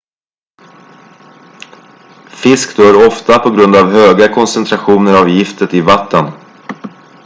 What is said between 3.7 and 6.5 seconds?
av höga koncentrationer av giftet i vattnen